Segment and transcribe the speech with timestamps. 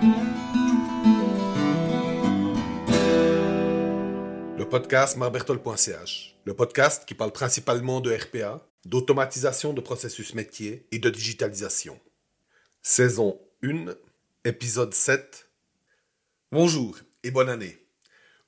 [0.00, 0.06] Le
[4.70, 11.10] podcast marbertol.ch, le podcast qui parle principalement de RPA, d'automatisation de processus métier et de
[11.10, 11.98] digitalisation.
[12.80, 13.86] Saison 1,
[14.44, 15.50] épisode 7.
[16.52, 17.84] Bonjour et bonne année.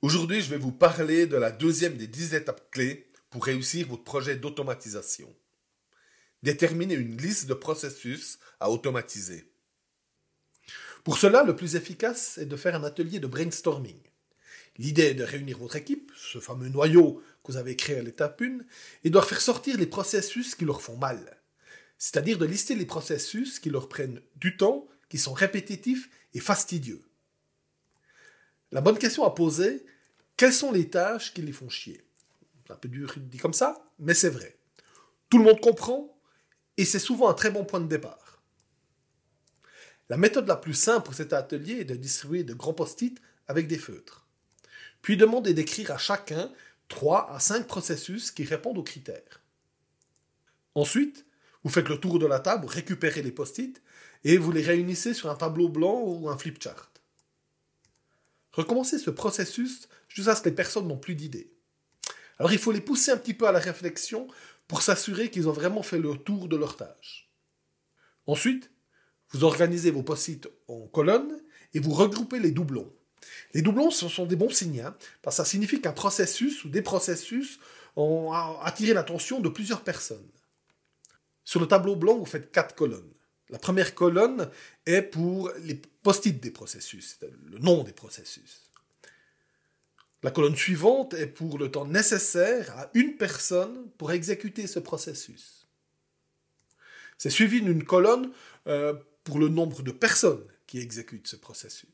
[0.01, 4.05] Aujourd'hui, je vais vous parler de la deuxième des 10 étapes clés pour réussir votre
[4.05, 5.27] projet d'automatisation.
[6.43, 9.50] Déterminer une liste de processus à automatiser.
[11.03, 13.99] Pour cela, le plus efficace est de faire un atelier de brainstorming.
[14.77, 18.41] L'idée est de réunir votre équipe, ce fameux noyau que vous avez créé à l'étape
[18.41, 18.59] 1,
[19.03, 21.37] et de leur faire sortir les processus qui leur font mal.
[21.97, 27.03] C'est-à-dire de lister les processus qui leur prennent du temps, qui sont répétitifs et fastidieux.
[28.71, 29.85] La bonne question à poser,
[30.37, 32.01] quelles sont les tâches qui les font chier?
[32.65, 34.57] C'est un peu dur dit comme ça, mais c'est vrai.
[35.29, 36.17] Tout le monde comprend,
[36.77, 38.20] et c'est souvent un très bon point de départ.
[40.11, 43.69] La méthode la plus simple pour cet atelier est de distribuer de grands post-it avec
[43.69, 44.27] des feutres.
[45.01, 46.51] Puis demander d'écrire à chacun
[46.89, 49.41] 3 à 5 processus qui répondent aux critères.
[50.75, 51.25] Ensuite,
[51.63, 53.81] vous faites le tour de la table, récupérez les post-it
[54.25, 56.91] et vous les réunissez sur un tableau blanc ou un flipchart.
[58.51, 61.53] Recommencez ce processus jusqu'à ce que les personnes n'ont plus d'idées.
[62.37, 64.27] Alors il faut les pousser un petit peu à la réflexion
[64.67, 67.31] pour s'assurer qu'ils ont vraiment fait le tour de leur tâche.
[68.27, 68.70] Ensuite,
[69.31, 71.41] vous organisez vos post-it en colonnes
[71.73, 72.91] et vous regroupez les doublons.
[73.53, 76.69] Les doublons, ce sont des bons signes, hein, parce que ça signifie qu'un processus ou
[76.69, 77.59] des processus
[77.95, 80.27] ont attiré l'attention de plusieurs personnes.
[81.43, 83.11] Sur le tableau blanc, vous faites quatre colonnes.
[83.49, 84.49] La première colonne
[84.85, 87.19] est pour les post-it des processus,
[87.49, 88.71] le nom des processus.
[90.23, 95.67] La colonne suivante est pour le temps nécessaire à une personne pour exécuter ce processus.
[97.17, 98.31] C'est suivi d'une colonne
[98.67, 101.89] euh, pour le nombre de personnes qui exécutent ce processus.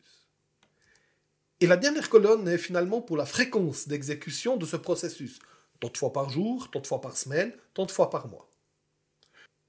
[1.59, 5.39] Et la dernière colonne est finalement pour la fréquence d'exécution de ce processus.
[5.79, 8.49] Tant de fois par jour, tant de fois par semaine, tant de fois par mois.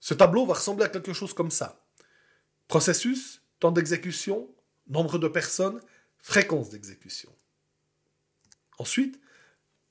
[0.01, 1.85] Ce tableau va ressembler à quelque chose comme ça.
[2.67, 4.49] Processus, temps d'exécution,
[4.87, 5.81] nombre de personnes,
[6.19, 7.35] fréquence d'exécution.
[8.79, 9.21] Ensuite,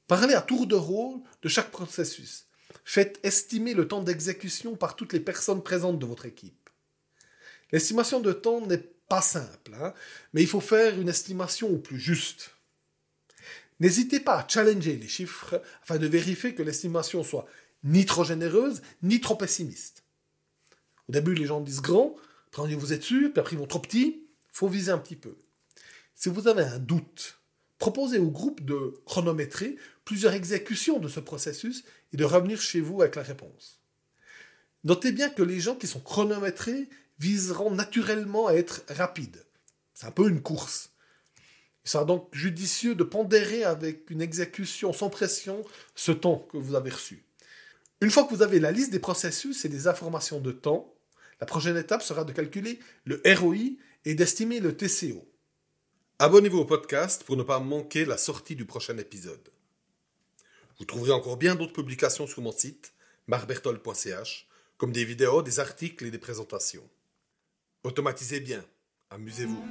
[0.08, 2.46] parlez à tour de rôle de chaque processus.
[2.86, 6.67] Faites estimer le temps d'exécution par toutes les personnes présentes de votre équipe.
[7.72, 9.94] L'estimation de temps n'est pas simple, hein,
[10.34, 12.52] mais il faut faire une estimation au plus juste.
[13.80, 17.46] N'hésitez pas à challenger les chiffres afin de vérifier que l'estimation soit
[17.84, 20.04] ni trop généreuse, ni trop pessimiste.
[21.08, 22.16] Au début, les gens disent grand,
[22.48, 25.38] après vous êtes sûr, puis après ils vont trop petit, faut viser un petit peu.
[26.16, 27.38] Si vous avez un doute
[27.80, 33.02] Proposez au groupe de chronométrer plusieurs exécutions de ce processus et de revenir chez vous
[33.02, 33.80] avec la réponse.
[34.84, 36.90] Notez bien que les gens qui sont chronométrés
[37.20, 39.46] viseront naturellement à être rapides.
[39.94, 40.92] C'est un peu une course.
[41.86, 45.64] Il sera donc judicieux de pondérer avec une exécution sans pression
[45.96, 47.24] ce temps que vous avez reçu.
[48.02, 50.94] Une fois que vous avez la liste des processus et des informations de temps,
[51.40, 55.26] la prochaine étape sera de calculer le ROI et d'estimer le TCO.
[56.20, 59.52] Abonnez-vous au podcast pour ne pas manquer la sortie du prochain épisode.
[60.80, 62.94] Vous trouverez encore bien d'autres publications sur mon site,
[63.28, 66.88] marbertol.ch, comme des vidéos, des articles et des présentations.
[67.88, 68.62] Automatisez bien,
[69.12, 69.64] amusez-vous.